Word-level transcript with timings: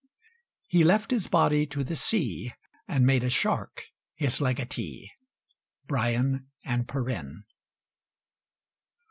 "He 0.67 0.83
left 0.83 1.11
his 1.11 1.27
body 1.27 1.67
to 1.67 1.83
the 1.83 1.95
sea, 1.95 2.53
And 2.87 3.05
made 3.05 3.23
a 3.23 3.29
shark 3.29 3.83
his 4.15 4.41
legatee." 4.41 5.11
BRYAN 5.85 6.47
AND 6.65 6.87
PERENNE. 6.87 7.43